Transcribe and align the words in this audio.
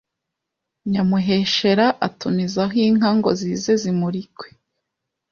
Nyamuheshera 0.91 1.87
atumizaho 2.07 2.75
inka 2.87 3.09
ngo 3.17 3.29
zize 3.39 3.71
zimurikwe 3.81 4.47